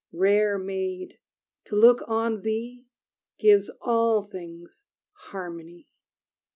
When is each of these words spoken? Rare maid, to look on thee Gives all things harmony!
Rare 0.13 0.57
maid, 0.57 1.19
to 1.65 1.75
look 1.75 2.01
on 2.07 2.41
thee 2.41 2.87
Gives 3.37 3.69
all 3.81 4.23
things 4.23 4.81
harmony! 5.13 5.91